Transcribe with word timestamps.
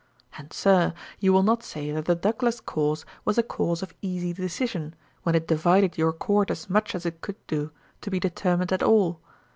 And 0.35 0.51
Sir, 0.51 0.95
you 1.19 1.31
will 1.31 1.43
not 1.43 1.61
say 1.61 1.91
that 1.91 2.05
the 2.05 2.15
Douglas 2.15 2.59
cause 2.59 3.05
was 3.23 3.37
a 3.37 3.43
cause 3.43 3.83
of 3.83 3.93
easy 4.01 4.33
decision, 4.33 4.95
when 5.21 5.35
it 5.35 5.47
divided 5.47 5.95
your 5.95 6.11
Court 6.11 6.49
as 6.49 6.71
much 6.71 6.95
as 6.95 7.05
it 7.05 7.21
could 7.21 7.37
do, 7.45 7.69
to 8.01 8.09
be 8.09 8.19
determined 8.19 8.71
at 8.73 8.81
all. 8.81 9.21